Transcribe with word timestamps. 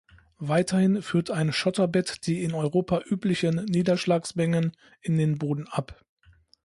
Weiterhin 0.39 1.03
führt 1.03 1.29
ein 1.29 1.53
Schotterbett 1.53 2.25
die 2.25 2.43
in 2.43 2.55
Europa 2.55 3.03
üblichen 3.05 3.63
Niederschlagsmengen 3.65 4.71
in 4.99 5.15
den 5.19 5.37
Boden 5.37 5.67
ab. 5.67 6.03